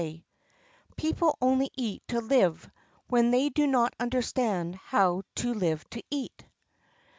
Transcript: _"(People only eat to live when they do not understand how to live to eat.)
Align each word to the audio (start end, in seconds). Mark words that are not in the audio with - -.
_"(People 0.97 1.37
only 1.43 1.69
eat 1.75 2.01
to 2.07 2.21
live 2.21 2.67
when 3.09 3.29
they 3.29 3.49
do 3.49 3.67
not 3.67 3.93
understand 3.99 4.73
how 4.77 5.21
to 5.35 5.53
live 5.53 5.87
to 5.91 6.01
eat.) 6.09 6.43